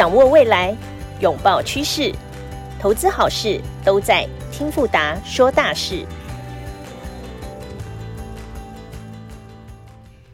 [0.00, 0.74] 掌握未来，
[1.20, 2.10] 拥抱趋势，
[2.80, 6.06] 投资好事都在听富达说大事。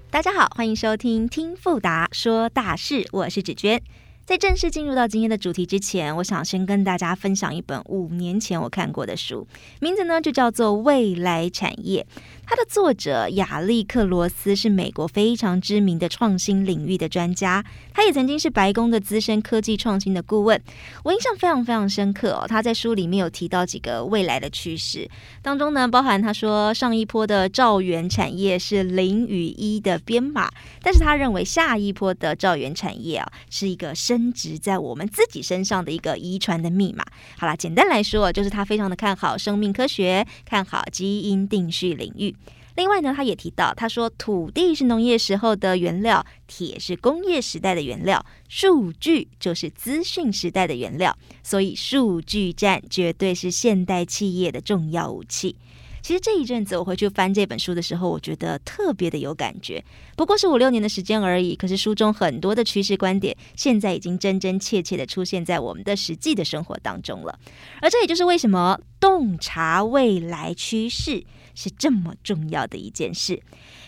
[0.08, 3.82] 大家好，欢迎收听听富达说大事，我是芷娟。
[4.25, 9.46] 在正式进入到今天的主题之前，我想先跟大家分享一本五年前我看过的书，
[9.80, 12.07] 名字呢就叫做《未来产业》。
[12.48, 20.62] 它的作者亚历克罗斯是美国非常知名的创新领域的专家，他也曾经是白宫的资深科技创新的顾问。
[21.02, 25.10] 我印象非常非常深刻哦，他在书里面有提到几个未来的趋势，
[25.42, 30.48] 当中呢包含他说上一波的兆元产业是零与一的编码，
[30.80, 37.04] 但是他认为下一波的兆元产业啊是一个升值在我们自己身上的一个遗传的密码。
[37.37, 42.35] 好啦，简单来说就是他非常的看好生命科学，看好基因定序领域。
[42.77, 55.57] 另外呢，他也提到，他说土地是农业时候的原料，铁是工业时代的原料，数据就是资讯时代的原料，所以数据战绝对是现代企业的重要武器。
[56.02, 59.83] 其实这一阵子我回去翻这本书的时候，我觉得特别的有感觉。
[60.15, 67.37] 不过是五六年的时间而已，可是书中很多的趋势观点，现在已经真真切切的出现在我们的实际的生活当中了。
[67.81, 71.25] 而这也就是为什么洞察未来趋势。
[71.56, 73.43] 是这么重要的一件事，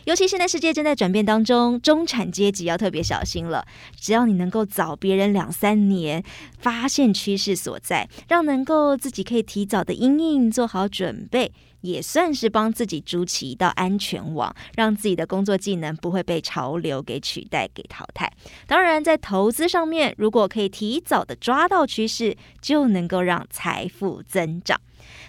[0.06, 3.64] 尤其现在世界正在转变当中，中产阶级要特别小心了。
[3.94, 6.24] 只要你能够早别人两三年
[6.58, 11.52] 发现趋势所在，让能够自己可以提早的因应做好准备，
[11.83, 18.33] 也算是帮自己筑起一道安全网，让自己的工作技能不会被潮流给取代、给淘汰。
[18.66, 24.80] 当然，在投资上面，如果可以提早的抓到趋势，就能够让财富增长。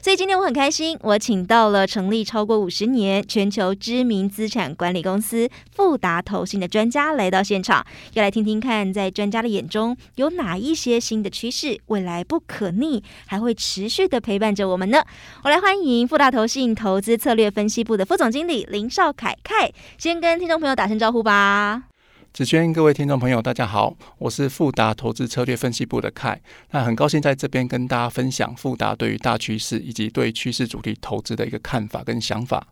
[0.01, 15.03] 所以今天我很开心，我请到了成立超过五十年、全球知名资产管理公司富达投信的专家来到现场，要来听听看，在专家的眼中有哪一些新的趋势，未来不可逆，还会持续的陪伴着我们呢？
[15.43, 21.88] 我来欢迎富达投信投资策略分析部的副总经理林少凯凯，先跟听众朋友打声招呼吧。
[22.31, 26.39] 子轩，各位听众朋友，大家好，我是富达投资策略分析部的凯，
[26.71, 32.67] 那很高兴在这边跟大家分享富达对于大趋势以及对趋势主题投资的一个看法跟想法。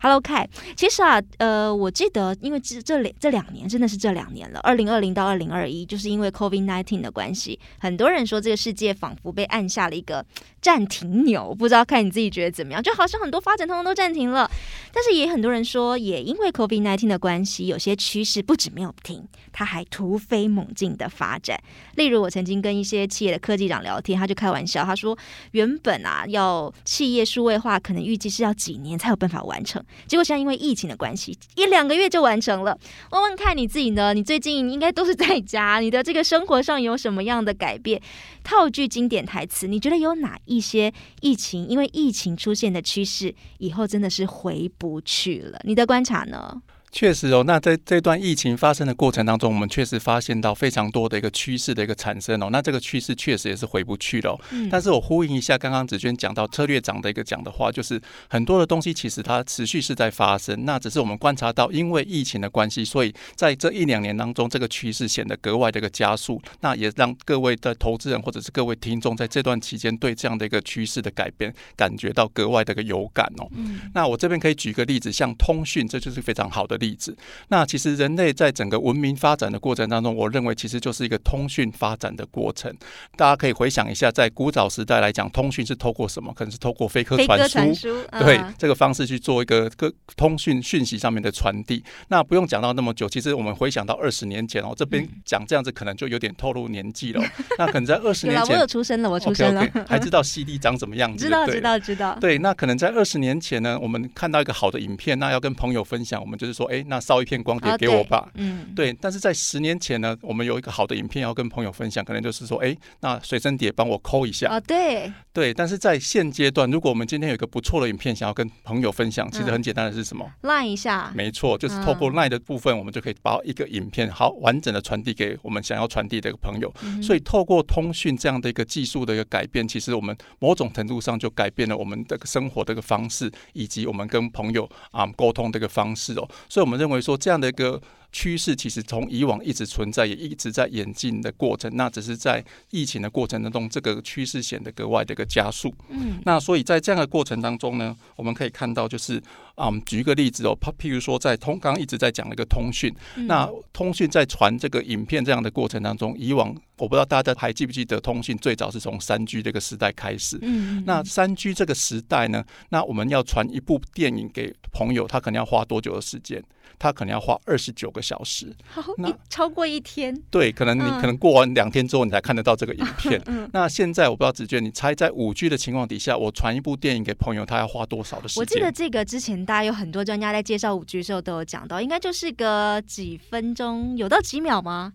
[0.00, 10.24] Hello，凯，其实啊，呃，我记得，因为这这两这两年真的是这两年了，二零二零到二零二一，就是因为 COVID-19 的关系，很多人说这个世界仿佛被按下了一个
[10.60, 12.82] 暂停钮，不知道看你自己觉得怎么样？
[12.82, 14.50] 就好像很多发展通通都暂停了，
[14.92, 19.22] 但是也很多人说，也因为 COVID-19 的关系，有些趋势不止没有停，
[19.52, 21.60] 它还突飞猛进的发展。
[21.94, 25.16] 例如，我曾经跟一些企业的科技长聊天，他就开玩笑，他说，
[25.52, 29.82] 原本啊，要企业数位化，可能预计是要几年才有办法完成。
[30.06, 32.78] 结果现在因为疫情的关系，一两个月就完成了。
[33.10, 34.14] 问问看你自己呢？
[34.14, 38.00] 你最近应该都是在家，你的这个生活上有什么样的改变？
[38.44, 45.60] 套句经典台词，你觉得有哪一些疫情因为疫情出现的趋势，以后真的是回不去了？
[45.64, 46.60] 你的观察呢？
[46.92, 52.50] 确实哦，那在这段疫情发生的过程当中，我们确实发现到非常多的一个趋势的一个产生哦。
[52.52, 54.38] 那这个趋势确实也是回不去了。
[54.50, 54.68] 嗯。
[54.70, 57.98] 但是我呼应一下刚刚子娟讲到策略长的一个讲的话，就是
[58.28, 66.40] 很多的东西其实它持续是在发生，那只是我们观察到，因为疫情的关系，所以在这一两年当中，这个趋势显得格外的一个加速。
[66.60, 73.48] 那也让各位的投资人或者是各位听众在这段期间对这样的一个趋势的改变感觉到格外的一个有感哦。
[73.56, 73.80] 嗯。
[73.94, 76.78] 那我这边可以举个例子，像通讯，这就是非常好的。
[76.82, 77.16] 例子，
[77.48, 82.74] 那其实人类在整个文明发展的过程当中，我认为其实就是一个通讯发展的过程。
[83.16, 86.34] 大家可以回想一下，在古早时代来讲，通讯是透过什么？
[86.34, 91.84] 可能是透过飞鸽传书，嗯、对这个方式去做一个个通讯讯息上面的传递。
[92.08, 97.22] 那不用讲到那么久，其实我们回想到二十年前哦，这边讲这样子可能就有点透露年纪了。
[97.58, 101.26] 那可能在二十年前，我有出生了，我出生了，okay, okay, 还知道 CD 长什么样 子？
[101.26, 102.18] 知道，知道，知道。
[102.20, 106.71] 对，那可能在二十年前呢，我们看到一个好的影片，那要跟朋友分享，我们就是说。
[106.72, 108.30] 哎，那烧一片光碟给我吧。
[108.34, 108.96] 嗯，对。
[108.98, 114.48] 但是在十年前呢，我们有一个好的影片要跟朋友分享，可能就是说，哎，那随身碟帮我抠一下。
[114.48, 115.12] 啊，对。
[115.34, 121.12] 对，但是在现阶段，如果我们今天有一个不错的影片想要跟朋友分享，其实很简单的是什么？Line 一下。
[121.14, 126.72] 没错，就是透过 Line 的部分，我们就可以把一个影片好完整的传递给我们想要传递的一个朋友。
[127.02, 136.28] 所以，透过通讯这样的一个技术的一个改变，其实我们某种程度上就改变了我们的生活的一个方式，以及我们跟朋友啊沟通的一个方式哦。
[136.48, 136.61] 所以。
[136.62, 137.80] 我们认为说，这样的一个
[138.12, 141.70] 趋势，其实从以往一直存在，也一直在演进的过程。
[141.74, 145.74] 那只是在疫情的过程当中，这个趋势显得格外的一个加速。
[145.88, 149.22] 嗯，那所以在这样的过程当中呢，我们可以看到，就是
[149.62, 160.36] 啊，我们举一个例子哦，譬如说在通刚刚一直在讲那个通讯，嗯、那通讯在传这个影片这样的过程当中，以往我不知道大家还记不记得，通讯最早是从三 G 这个时代开始。
[160.42, 166.42] 嗯，那三 G 这个时代呢，那我们要传一部电影给朋友，他可能要花多久的时间？
[166.78, 170.14] 他可能要花二十九个小时，好，那超过一天。
[170.30, 173.20] 对，可能你可能过完两天之后，你才看得到这个影片。
[173.26, 178.40] 嗯、那现在我不知道子娟，你猜在五 G 的情况底下，我传一部电影给朋友，他要花多少的时间？
[178.40, 184.92] 我记得这个之前大家有很多专家在介绍五 G 的时候都有讲到，应该就是个几分钟，有到几秒吗？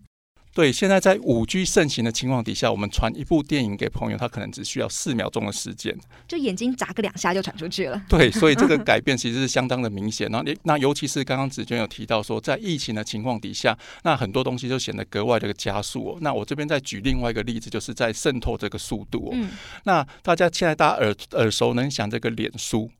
[0.58, 5.96] 对，现在在五 G 盛行的情况底下，我们传一部电影给朋友，他可能只需要四秒钟的时间，
[6.26, 8.02] 就眼睛眨个两下就传出去了。
[8.08, 10.28] 对，所以这个 改变其实是相当的明显。
[10.32, 16.18] 那那尤其是刚刚子娟有提到说，在疫情的情况底下，那很多东西就显得格外的加速哦。
[16.22, 19.30] 那我这边再举另外一个例子，就是在渗透这个速度哦。
[19.34, 19.50] 嗯。
[19.84, 22.90] 那大家现在大家耳耳熟能详这个脸书。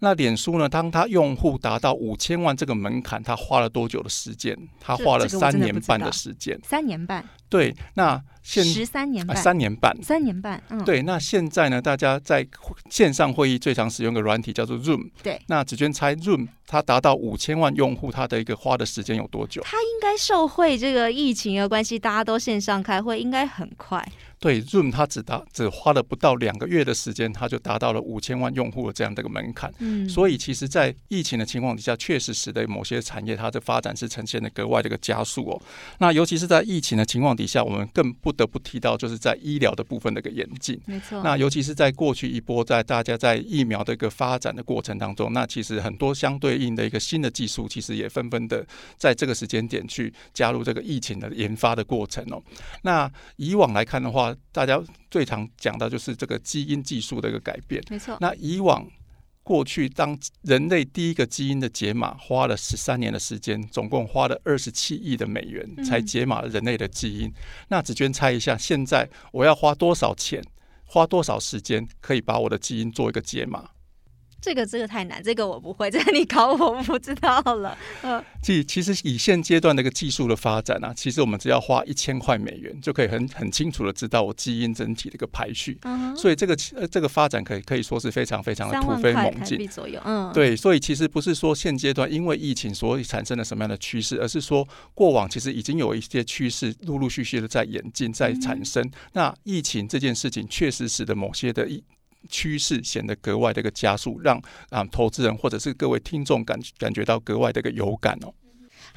[0.00, 0.68] 那脸书呢？
[0.68, 4.56] 当它用户达到五千万这个门槛，它花了多久的时间？
[4.80, 6.58] 它花了三年半的时间。
[6.62, 7.24] 三年半。
[7.48, 10.62] 对，那现十三年半，三年半，三年半。
[10.68, 11.02] 嗯，对。
[11.02, 11.80] 那现在呢？
[11.80, 12.46] 大家在
[12.90, 15.10] 线上会议最常使用的软体叫做 Zoom。
[15.22, 15.40] 对。
[15.46, 19.62] 那子娟猜 Zoom 它达到五千万用户，它的一个花的时间有多久？
[19.64, 24.06] 它应该受惠这个疫情的关系，大家都线上开会，应该很快。
[24.40, 29.72] 对，Zoom 它只达只花了不到两个月的时间，它就达到了五千万用户的这样的一个门槛。
[29.78, 35.60] 嗯，所以其实，在疫情的情况底下，确实使得某些产业它的发展是呈现的格外的一个加速哦。
[35.98, 40.80] 那尤其是在疫情的情况底下，我们更不得不提到，就是在医疗的部分的一个演进。
[40.86, 41.20] 没错。
[41.22, 48.64] 那尤其是在过去一波，在大家在疫苗的一个发展的过程当中，那其实很多相对应的一个新的技术，其实也纷纷的
[48.96, 52.40] 在这个时间点去加入这个疫情的研发的过程哦。
[52.82, 57.82] 那以往来看的话，大家最常讲到就是这个基因技术的一个改变。
[57.90, 58.16] 没错。
[58.20, 58.86] 那以往
[59.42, 67.28] 过去，当人类第一个基因的解码花了十三年的时间，总共花了二十七亿的美元才解码了人类的基因。
[67.28, 67.34] 嗯、
[67.68, 70.44] 那子娟猜一下，现在我要花多少钱，
[70.84, 73.70] 花多少时间，可以把我的基因做一个解码？
[74.40, 77.76] 这个这个太难，这个我不会， 这个你考我，我不知道了。
[78.02, 85.76] 嗯，其其实以现阶段的一个技术的发展啊，其实我们只要花一千块美元，就可以很很清楚的知道我基因整体的一个排序。
[85.82, 89.66] 嗯，所以这个呃这个发展可以可以说是非常非常的突飞猛进。
[89.68, 98.82] 左右，嗯，对，所以其实不是说现阶段因为疫情所以产生了什么样的趋势，而是说过往其实已经有一些趋势陆陆续续的在演进在产生。
[98.84, 98.90] 嗯。
[99.14, 101.82] 那疫情这件事情确实使得某些的一。
[102.28, 108.32] 趋势显得格外的一个加速，让啊投资人或者是各位听众感感觉到格外的一个有感哦。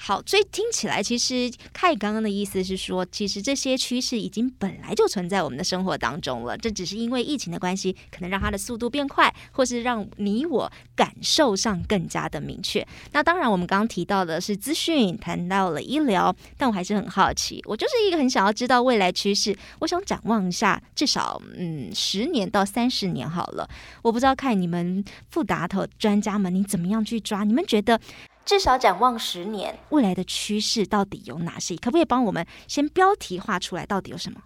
[0.04, 12.84] 好，所以听起来，其实凯刚刚的意思是说，其实这些趋势已经本来就存在我们的生活当中了，这只是因为疫情的关系，可能让它的速度变快，或是让你我感受上更加的明确。
[13.12, 23.70] 那当然，我们刚刚提到的是资讯，谈到了医疗，但我还是很好奇，我就是一个很想要知道未来趋势，我想展望一下，至少嗯十年到三十年好了。
[24.02, 27.44] 我不知道看你们富达投专家们，你怎么样去抓？
[27.44, 28.02] 你们觉得？
[28.46, 31.76] 至少展望十年，未来的趋势到底有哪些？
[31.76, 33.86] 可不可以帮我们先标题化出来？
[33.86, 34.42] 到底有什么？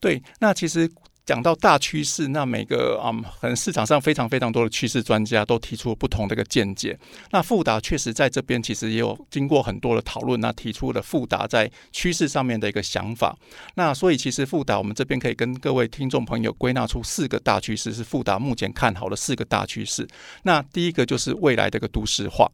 [0.00, 0.88] 对，那其实
[1.26, 6.98] 讲到大趋势，那每个啊、嗯，可能市场上非常非常多的趋势专家都提出了不同的一个见解。
[7.32, 13.36] 那富达确实在这边其实也有经过很多的讨论，那提出了富达在趋势上面的一个想法。
[13.74, 20.06] 那所以其实富达我们这边可以跟各位听众朋友归纳出四个大趋势，是富达目前看好的四个大趋势。
[20.44, 22.48] 那第一个就是未来的一个都市化。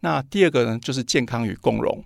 [0.00, 2.02] 那第二个呢，就是健康与共融；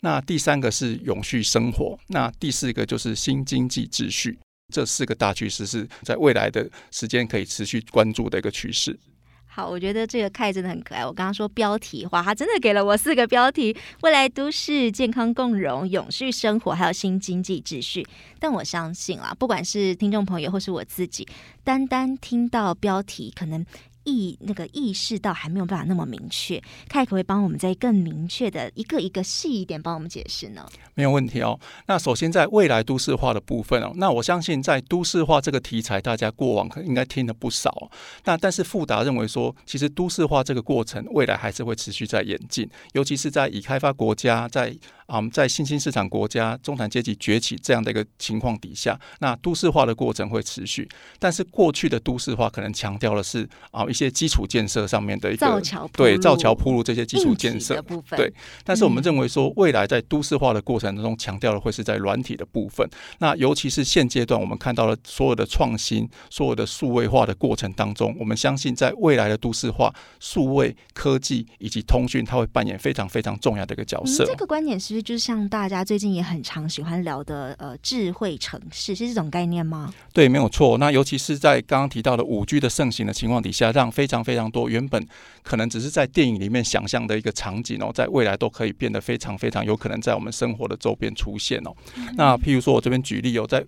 [0.00, 4.38] 那第三个是永续生活；那第四个就是新经济秩序。
[4.72, 8.98] 这四个大趋势是在未来的时间可以持续关注的一个趋势。
[9.46, 11.04] 好，我觉得这个 k 真的很可爱。
[11.04, 18.06] 我刚刚说标题哇，他真的给了我四个标题：未来都市、健康共融、永续生活，还有新经济秩序。
[18.38, 21.26] 但我相信啊，不管是听众朋友或是我自己，
[21.64, 23.64] 单单听到标题，可能。
[24.08, 30.66] 意那个意识到还没有办法那么明确，凯可不可以帮我们再更明确的一个一个细一点帮我们解释呢？
[30.94, 31.58] 没有问题哦。
[31.86, 37.90] 那首先在未来都市化的部分哦，那我相信在都市化这个题材，大家过往可应该听了不少。
[38.24, 44.74] 那但是富达认为说，其实都市化这个过程未来还是会持续在演进，尤其是在已开发国家在。
[45.08, 50.86] 啊、我们，在新兴市场国家中产阶级崛起这样的一个情况底下，那都市化的过程会持续。
[51.18, 58.32] 但是过去的都市化可能强调的是啊一些基础建设上面的一个造桥对造桥铺路这些基础建设部分对。
[58.64, 62.86] 但是我们认为说，未来在都市化的过程当中，强调的会是在软体的部分。
[63.18, 74.26] 那尤其是现阶段我们看到了所有的创新、所有的数位化的过程当中，我们相信在未来的都市化、数位科技以及通讯，它会扮演非常非常重要的一个角色。
[74.26, 79.92] 这个观点是就是像大家最近也很常喜欢聊的呃智慧城市，是这种概念吗？
[80.12, 80.78] 对，没有错。
[80.78, 85.06] 那尤其是在刚刚提到的五 G 的盛行的情况底下，让非常非常多原本
[85.42, 91.72] 可能只是在电影里面想象的一个场景哦，在未来都可以变得非常非常有可能在我们生活的周边出现哦。
[91.96, 93.64] 嗯、那譬如说我这边举例有、哦、在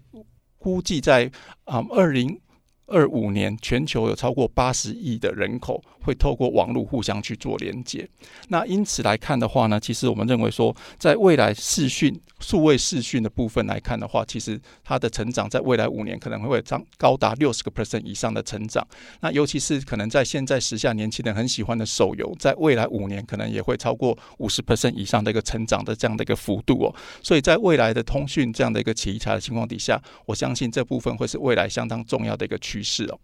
[0.58, 1.30] 估计在
[1.64, 2.38] 啊二零
[2.90, 5.82] 二五年，全球有超过八十亿的人口。
[6.02, 8.08] 会透过网络互相去做连接，
[8.48, 18.82] 那因此来看的话呢，其实我们认为说，在未来视讯、数位视讯的部分来看的话，其实它的成长在未来五年可能会会涨高达六十个 percent 以上的成长。
[19.20, 26.94] 那尤其是可能在现在时下年轻人很喜欢的手游，在未来五年可能也会超过五十 percent 以上的一个成长的这样的一个幅度哦。
[27.22, 33.20] 所以在未来的通讯这样的一个奇才的情况底下，我相信这部分会是未来相当重要的一个趋于是哦。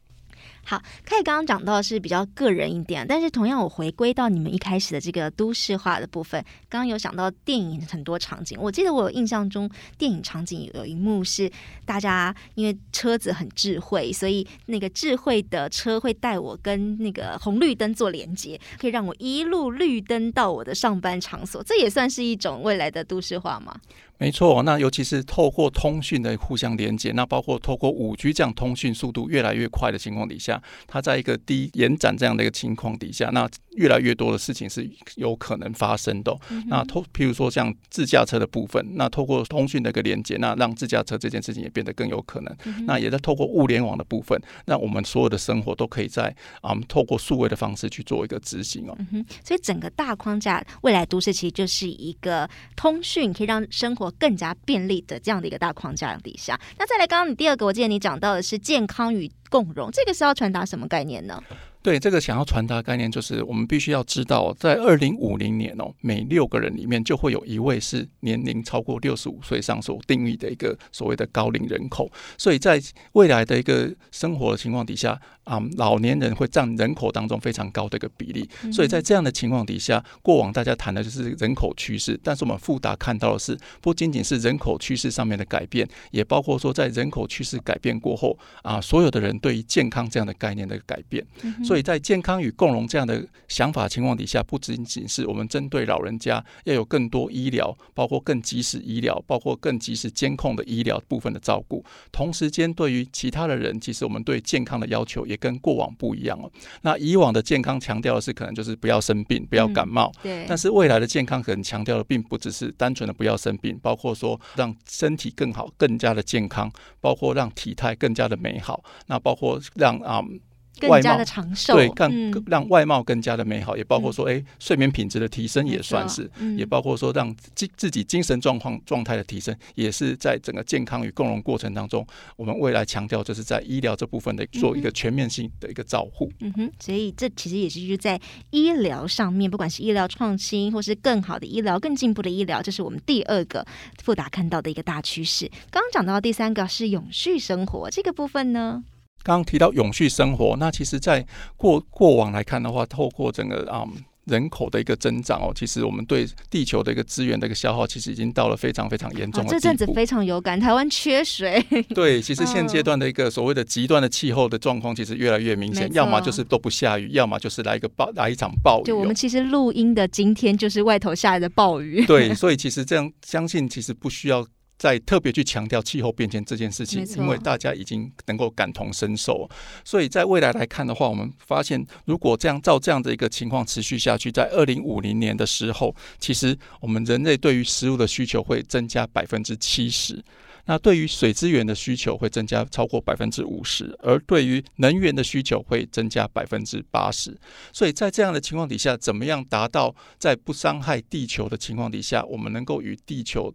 [0.69, 11.49] 好，凯刚刚讲到是比较个人一点，但是同样我回归到你们一开始的这个都市化的部分，刚刚有想到电影很多场景，我记得我有印象中电影场景有一幕是
[11.85, 23.73] 大家因为车子很智慧，所以那个智慧的车会带我跟那个红绿灯做连接，可以让我一路绿灯到我的上班场所，这也算是一种未来的都市化吗？
[24.19, 30.56] 没错，那尤其是透过通讯的互相连接，那包括透过五 G 这样通讯速度越来越快的情况底下，
[30.87, 36.37] 它在一个低延展这样的一个情况底下，那越来越多的事情是有可能发生的。
[36.51, 42.57] 嗯、那透，譬如说像自驾车的部分，那透过通讯的一个连接，那让自驾车这件事情也变得更有可能。
[42.65, 49.25] 嗯、那也在透过物联网的部分，那我们所有的生活都可以在啊、嗯，透过数位的方式去做一个执行哦、嗯。
[49.45, 61.43] 所以整个大框架未来都市其实就是一个通讯，可以让生活更加便利的这样的一个大框架底下，那再来，刚刚你第二个，我记得你讲到的是健康与共融，这个是要传达什么概念呢？
[61.83, 72.11] 对，这个想要传达概念，就是我们必须要知道，在二零五零年哦，每六个人里面就会有一位是年龄超过六十五岁上所定义的一个所谓的高龄人口。
[72.37, 78.49] 所以在未来的一个生活的情况底下，啊，老年人会占人口当中非常高的一个比例。
[78.73, 91.25] 所以在这样的情况底下，过往大家谈的就是人口趋势，但是我们富达看到的是，不仅仅是人口趋势上面的改变，也包括说在人口趋势改变过后啊，所有的人对于健康这样的概念的改变。
[91.65, 101.85] 所以所以在健康与共融这样的想法情况底下，不仅仅是我们针对老人家要有更多医疗，包括更及时医疗，包括更及时监控的医疗部分的照顾。
[102.11, 106.51] 同时间，对于其他的人，其实我们对健康的要求也跟过往不一样哦。
[106.81, 110.11] 那以往的健康强调的是可能就是不要生病，不要感冒。
[110.17, 110.47] 嗯、对。
[110.49, 118.83] 但是未来的健康可能强调的并不只是单纯的不要生病，包括说让身体更好、更加的健康，包括让体态更加的美好。
[119.07, 120.21] 那包括让啊。
[120.21, 120.41] 嗯
[120.79, 132.07] 更加的长寿，对，更让外貌更加的美好，嗯、也包括说，哎、欸，睡眠品质的提升也算是，嗯、也包括说让自自己精神状况状态的提升，也是在整个健康与共融过程当中，
[132.37, 136.31] 我们未来强调就是在医疗这部分的做一个全面性的一个照护。
[136.41, 143.67] 嗯哼，所以这其实也是就是在医疗上面，不管是医疗创新，或是更好的医疗、更进步的医疗，这是我们第二个
[144.03, 145.51] 富达看到的一个大趋势。
[145.71, 148.85] 刚刚讲到第三个是永续生活这个部分呢？
[149.27, 159.45] 刚刚提到永续生活，那其实，在过过往来看的话，透过整个啊、嗯、人口的一个增长哦，其实我们对地球的一个资源的一个消耗，其实已经到了非常非常严重。
[159.49, 161.61] 这阵子非常有感，台湾缺水。
[161.93, 168.87] 对，其实现阶段的一个所谓的极端的气候的状况，其实越来越明显，要么就是都不下雨，要么就是来一个暴来一场暴雨、哦。
[168.87, 172.07] 就我们其实录音的今天，就是外头下来的暴雨。
[172.07, 174.47] 对， 所以其实这样相信，其实不需要。
[174.79, 179.49] 在特别去强调气候变迁这件事情，因为大家已经能够感同身受，
[179.85, 190.23] 所以在未来来看的话，我们发现如果这样照这样的一个情况持续下去，在二零五零年的时候，其实我们人类对于食物的需求会增加百分之七十，
[190.67, 197.35] 那对于水资源的需求会增加超过百分之五十，而对于能源的需求会增加百分之八十。
[197.73, 203.53] 所以在这样的情况底下，怎么样达到在不伤害地球的情况底下，我们能够与地球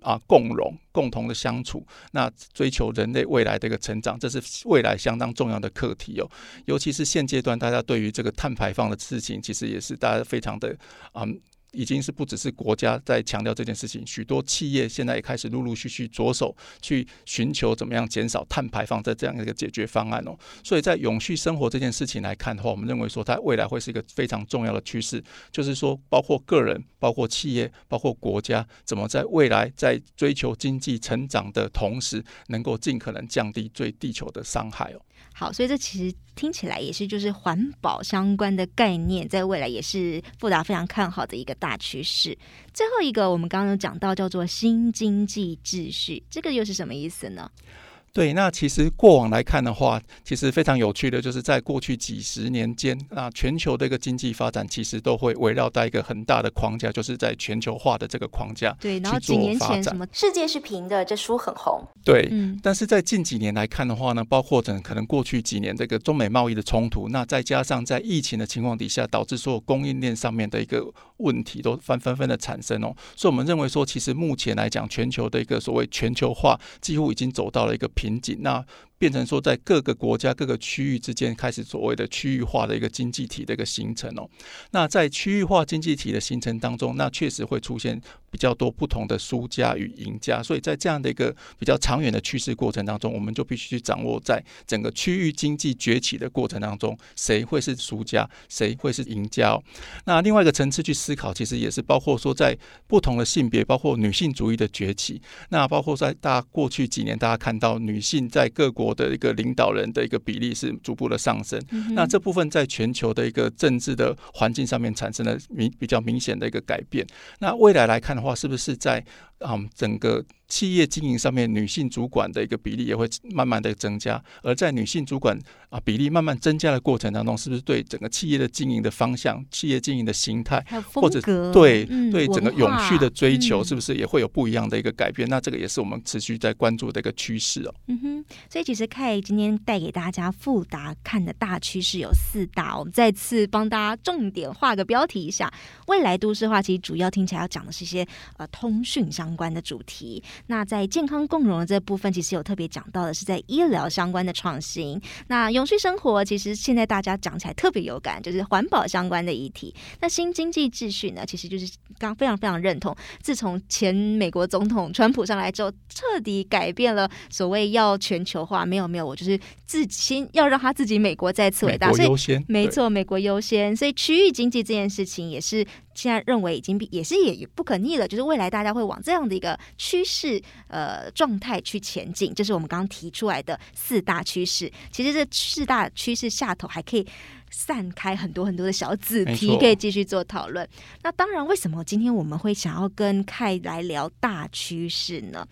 [0.00, 6.30] 啊，共荣、共同的相处，那追求人类未来的一个成长，这是未来相当重要的课题哦。
[6.66, 10.76] 尤其是现阶段，大家对于这个碳排放的事情，其实也是大家非常的
[11.12, 11.24] 啊。
[11.72, 20.36] 已经是不只是国家在强调这件事情，许多企业现在也开始陆陆续续着手去寻求怎么样减少碳排放的这样一个解决方案哦。
[20.64, 35.00] 所以在永续生活这件事情来看的话，我们认为说它未来会是一个非常重要的趋势，就是说包括个人、包括企业、包括国家，怎么在未来在追求经济成长的同时，能够尽可能降低对地球的伤害哦。
[35.32, 42.34] 好，所以这其实听起来也是就是环保相关的概念，在未来也是富达非常看好的一个大趋势。
[42.72, 47.50] 最后一个，我们刚刚有讲到叫做新经济秩序，这个又是什么意思呢？
[48.12, 58.76] 对，那其实过往来看的话，其实非常有趣的，就是在过去几十年间，那全球的一个经济发展其实都会围绕在一个很大的框架，就是在全球化的这个框架。
[58.80, 61.86] 对，然后几年前什么世界是平的，这书很红。
[62.04, 70.84] 对，嗯，但是在近几年来看的话呢，包括整可能过去几年这个中美贸易的冲突，那再加上在疫情的情况底下，导致所有供应链上面的一个
[71.18, 72.92] 问题都纷纷纷的产生哦。
[73.14, 77.88] 所以我们认为说，其实目前来讲，全球的一个所谓全球化几乎已经走到了一个。
[78.00, 78.64] 瓶颈，那
[79.00, 84.28] 变成说，在各个国家、各个区域之间开始所谓的区域化的一个经济体的一个形成哦。
[84.72, 87.98] 那在区域化经济体的形成当中，那确实会出现
[88.30, 90.42] 比较多不同的输家与赢家。
[90.42, 99.62] 所以在这样的一个比较长远的趋势过程当中，我们就必须去掌握在整个区域经济崛起的过程当中，谁会是输家，谁会是赢家哦。
[100.04, 102.54] 那另外一个层次去思考，其实也是包括说，在
[102.86, 117.06] 不同的性别，包括女性主义的崛起，那包括在大家过去几年大家看到女性在各国的一个领导人的一个比例是逐步的上升，嗯、那这部分在全球的一个政治的环境上面产生了明比较明显的一个改变。
[117.38, 119.04] 那未来来看的话，是不是在
[119.40, 124.22] 嗯整个企业经营上面，女性主管的一个比例也会慢慢的增加？
[124.42, 130.60] 而在女性主管啊比例慢慢增加的过程当中，是不是对整个企业的经营的方向、企业经营的形态，
[130.92, 131.20] 或者
[131.52, 135.28] 对、嗯、对整个永续的追求，是不是也会有不一样的一个改变？
[135.28, 137.74] 嗯、那这个也是我们持续在关注的一个趋势哦。
[137.86, 145.52] 嗯哼，所以其实 Kai 今天带给大家富达看的大趋势有四大，我们再次帮大家重点画个标题一下。
[145.86, 148.04] 未来都市化其实主要听起来要讲的是一些
[148.36, 150.20] 呃通讯相关的主题。
[150.48, 155.00] 那在健康共融的这部分，其实有特别讲到的是在医疗相关的创新。
[155.28, 159.72] 那永续生活，其实现在大家讲起来特别有感，就是环保相关的议题。
[160.00, 162.96] 那新经济秩序呢，其实就是刚非常非常认同。
[163.22, 168.66] 自从前美国总统川普上来之后，彻底改变了所谓要全球化。
[168.66, 173.76] 没有没有，我就是自己先要让他自己美国再次伟大，所以没错，美国优先。
[173.76, 175.64] 所以区域经济这件事情也是。
[175.94, 184.70] 现在认为已经也是也不可逆了，就是未来大家会往这样的一个趋势呃状态去前进，这是我们刚刚提出来的四大趋势。
[184.90, 187.06] 其实这四大趋势下头还可以
[187.50, 190.66] 散开很多很多的小子题，可以继续做讨论。
[191.02, 195.46] 那当然，为什么今天我们会想要跟 Kai 来聊大趋势呢？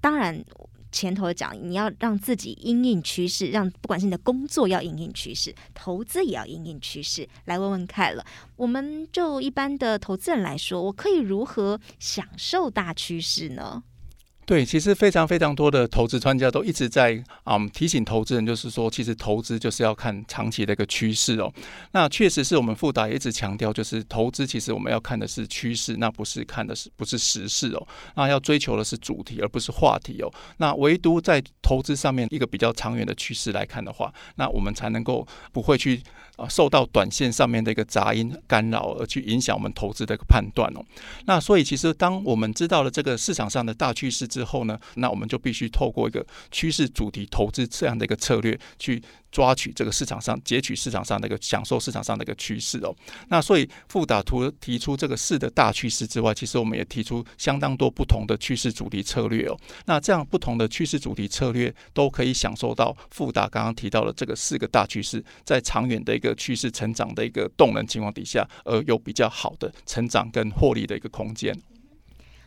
[0.00, 0.44] 当然。
[0.94, 7.28] 前头讲，你要让自己因应趋势，让不管是你的工作要因应趋势，投资也要因应趋势。
[7.46, 13.82] 来问问看了，我们就一般的投资人来说，我可以如何享受大趋势呢？
[14.46, 21.50] 对，其实非常非常多的投资专家都一直在嗯提醒投资人，就是说，其实投资就是要看长期的一个趋势哦。
[21.92, 27.86] 那确实是我们富达也一直强调，就是投资其实我们要看的是趋势，那不是看的是不是时事哦。
[28.16, 30.30] 那要追求的是主题，而不是话题哦。
[30.58, 36.02] 那唯独在投资上面一个比较长远的趋势来看的话，那我们才能够不会去
[36.36, 40.84] 啊受到短线上面的一个杂音干扰，而去影响我们投资的一个判断哦。
[41.24, 49.00] 那所以其实当我们知道了这个市场上的大趋势之后呢，那我们就必须透过一个趋势主题投资这样的一个策略去。
[49.34, 52.94] 抓取这个市场上，截取市场上的一个享受市场上的一个趋势哦。
[53.30, 59.58] 那所以富达除了提出这个四的大趋势之外，其实我们也提出相当多不同的趋势主题策略哦。
[59.86, 71.52] 那这样不同的趋势主题策略都可以享受到富达刚刚提到的这个四个大趋势，在长远的一个趋势成长的一个动能情况底下，而有比较好的成长跟获利的一个空间。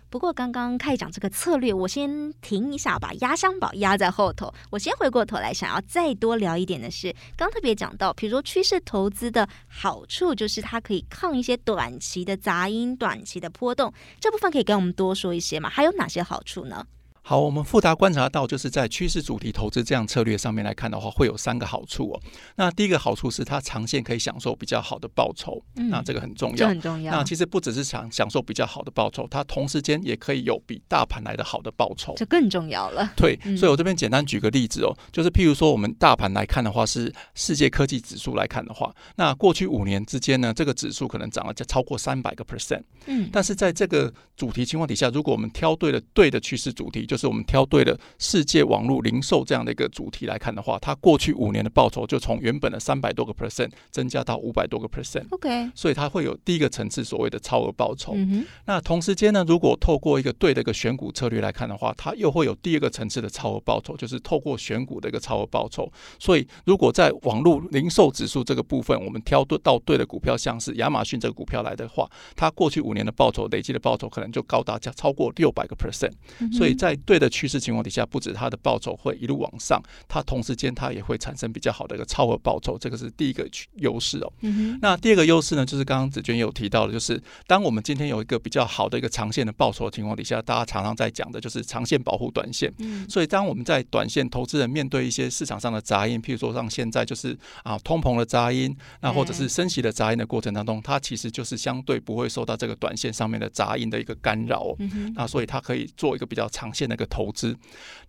[0.10, 4.54] 不过刚刚开始讲这个策略，我先停一下，把压箱宝压在后头。
[4.70, 13.94] 我先回过头来，想要再多聊一点的是，刚特别讲到，比如说趋势投资的好处，就是它可以抗一些短期的杂音、短期的波动。
[14.20, 15.70] 这部分可以跟我们多说一些吗？
[15.70, 16.86] 还有哪些好处呢？
[17.30, 22.22] 好，我们富达观察到，就是在趋势主题投资这样策略上面来看的话，会有三个好处哦。
[22.56, 27.12] 那第一个好处是它长线可以享受比较好的报酬，嗯、那这个很重要，这很重要。
[27.12, 33.12] 那其实不只是享享受比较好的报酬，它同时间也可以有比大盘来的好的报酬，这更重要了。
[33.18, 48.00] 对，所以我这边简单举个例子哦，就是譬如说我们大盘来看的话，是世界科技指数来看的话，那过去五年之间呢，这个指数可能涨了超过三百个 percent，嗯，但是在这个主题情况底下，如果我们挑对了对的趋势主题，就是我们挑对了。
[48.20, 55.26] 世界网络零售这样的一个主题来看的话，它过去五年的报酬就从原本的三百多个 percent 增加到五百多个 percent。
[55.32, 58.14] OK，所以它会有第一个层次所谓的超额报酬。
[58.16, 65.92] 嗯、那同时间呢，如果透过一个对的一个选股策略来看的话，它又会有第二个层次的超额报酬，就是透过选股的一个超额报酬。
[66.20, 76.12] 所以如果在网络零售指数这个部分，我们挑对到对的股票，像是亚马逊这个股票来的话，它过去五年的报酬累计的报酬可能就高达超过六百个 percent。
[76.52, 84.34] 所以在对的趋势情况底下，不止它的报酬会一路往上，它同时间它也会产生比较好的一个超额报酬，这个是第一个优势哦。
[84.42, 92.72] 嗯、那第二个优势呢，就是刚刚子娟有提到的，就是当我们今天有一个比较好的一个长线的报酬的情况底下，大家常常在讲的就是长线保护短线。
[92.80, 104.76] 嗯、所以当我们在短线投资人面对一些市场上的杂音，譬如说像现在就是啊通膨的杂音，那或者是升息的杂音的过程当中，它其实就是相对不会受到这个短线上面的杂音的一个干扰。
[104.80, 107.56] 嗯、那所以它可以做一个比较长线的一个投资。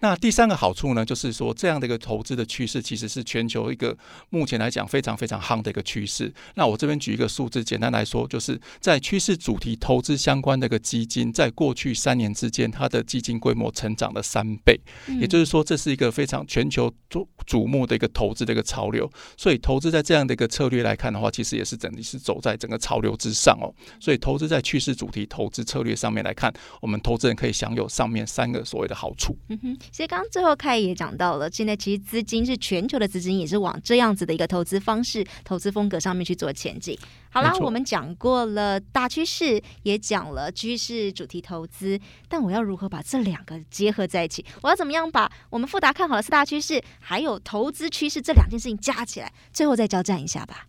[0.01, 3.96] 那第三个好处呢，就是说这样的一个投资的趋势，其实是全球一个
[4.31, 6.33] 目前来讲非常非常夯的一个趋势。
[6.55, 14.81] 那我这边举一个数字，简单来说，就是在趋势主题投资相关的一个基金，在过去三年之间，它的基金规模成长了三倍。
[15.20, 19.11] 也就是说，这是一个非常全球瞩瞩目的一个投资的一个潮流。
[19.37, 23.74] 所以，投资在这样的一个策略来看的话，其实也是整体是走在整个潮流之上哦。
[24.01, 29.37] 所以，投资在趋势主题投资策略上面来看，我们投资人可以享有上面三个所谓的好处。
[29.49, 36.99] 嗯哼，其实刚刚最后凯也讲到了，现在其实资金是全球的资金，也是往这样子的一个投资方式、投资风格上面去做前进。
[37.31, 44.45] 好啦，我们讲过了大趋势，也讲了趋势主题投资，但我要如何把这两个结合在一起？
[44.62, 50.67] 我要怎么样把我们富达看好的四大趋势，还有投资趋势这两件事情加起来，最后再交战一下吧？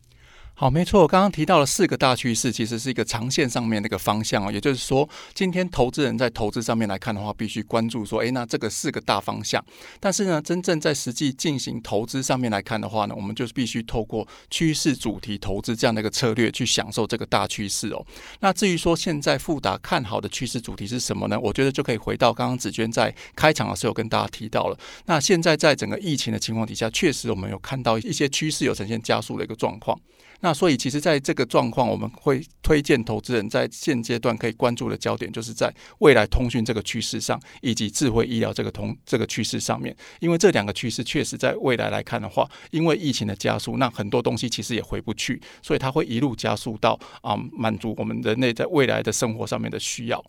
[0.59, 4.51] 好，没错，我刚刚提到了四个大趋势，其实是一个长线上面的一个方向哦。
[4.51, 9.63] 也就是说，今天投资人在投资上面来看的话，必须关注说，诶，那这个四个大方向。
[10.01, 18.05] 但是呢，真正在实际进行投资上面来看的话呢，我们就是必须透过趋势主题投资这样的一个策略去享受这个大趋势哦。
[18.41, 21.39] 那至于说现在富达看好的趋势主题是什么呢？
[21.39, 24.77] 我觉得就可以回到刚刚子娟在开场的时候跟大家提到了。
[25.05, 29.97] 那现在在整个疫情的情况底下，确实我们有看到一些趋势有呈现加速的一个状况。
[30.41, 39.95] 那所以，其实在这个状况，我们会推荐投资人在现阶段可以关注的焦点，就是在未来通讯这个趋势上，以及智慧医疗这个通这个趋势上面。
[40.19, 50.23] 因为这两个趋势确实在未来来看的话，因为疫情的加速，那很多东西其实也回不去，所以它会一路加速到啊，满足我们人类在未来的生活上面的需要。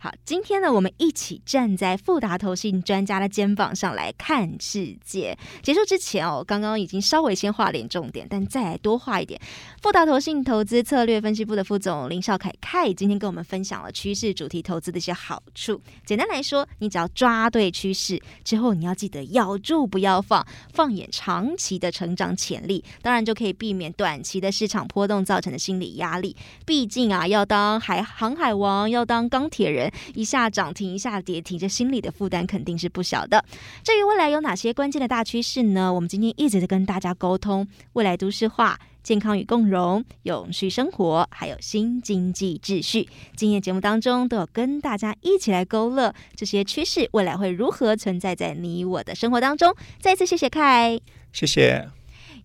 [0.00, 5.36] 好，今天呢，我们一起站在富达投信专家的肩膀上来看世界。
[5.60, 9.40] 结束之前哦，刚刚已经稍微先画点重点，但再来多画一点。
[9.82, 15.80] 富达投信投资策略分析部的副总林少凯凯今天跟我们分享了趋势主题投资的一些好处。
[16.06, 26.36] 简单来说，你只要抓对趋势之后，你要记得咬住不要放，放眼长期的成长潜力，当然就可以避免短期的市场波动造成的心理压力。
[26.64, 29.87] 毕竟啊，要当海 航海王，要当钢铁人。
[30.14, 33.44] 一下涨停，一下跌停，这心理的负担肯定是不小的。
[33.82, 35.92] 至于未来有哪些关键的大趋势呢？
[35.92, 43.08] 我们今天一直在跟大家沟通未来都市化、健康与共融、永续生活，还有新经济秩序。
[43.36, 49.74] 今天节目当中都有跟大家一起来勾勒这些趋势，未来会如何存在在你我的生活当中。
[50.00, 51.00] 再次谢谢凯，
[51.32, 51.97] 谢谢。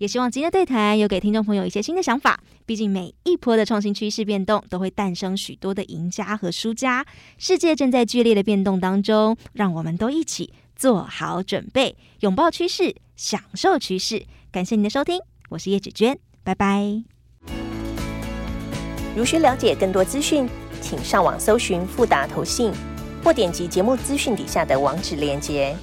[0.03, 2.37] 也希望今天的对谈有给听众朋友一些新的想法。
[2.65, 7.05] 毕竟每一波的创新趋势变动，都会诞生许多的赢家和输家。
[7.37, 14.25] 世界正在剧烈的变动当中，让我们都一起做好准备，拥抱趋势，享受趋势。
[14.51, 17.01] 感谢您的收听，我是叶芷娟，拜拜。
[19.15, 20.49] 如需了解更多资讯，
[20.81, 22.73] 请上网搜寻富达投信，
[23.23, 25.73] 或点击节目资讯底下的网址链接。